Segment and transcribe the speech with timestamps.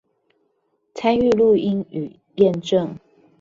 [0.95, 2.95] 參與錄音與驗證